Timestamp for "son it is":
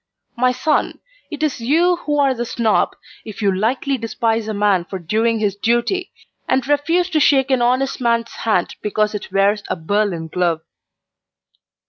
0.51-1.61